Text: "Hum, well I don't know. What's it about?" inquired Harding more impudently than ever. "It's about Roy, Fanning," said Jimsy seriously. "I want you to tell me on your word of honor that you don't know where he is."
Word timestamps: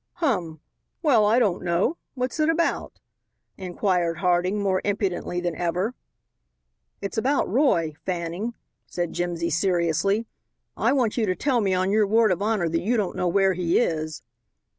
"Hum, 0.13 0.61
well 1.03 1.27
I 1.27 1.37
don't 1.37 1.61
know. 1.63 1.97
What's 2.15 2.39
it 2.39 2.49
about?" 2.49 2.99
inquired 3.55 4.17
Harding 4.17 4.59
more 4.59 4.81
impudently 4.83 5.39
than 5.39 5.55
ever. 5.55 5.93
"It's 7.01 7.19
about 7.19 7.47
Roy, 7.47 7.93
Fanning," 8.03 8.55
said 8.87 9.13
Jimsy 9.13 9.51
seriously. 9.51 10.25
"I 10.75 10.91
want 10.91 11.17
you 11.17 11.27
to 11.27 11.35
tell 11.35 11.61
me 11.61 11.75
on 11.75 11.91
your 11.91 12.07
word 12.07 12.31
of 12.31 12.41
honor 12.41 12.67
that 12.67 12.81
you 12.81 12.97
don't 12.97 13.15
know 13.15 13.27
where 13.27 13.53
he 13.53 13.77
is." 13.77 14.23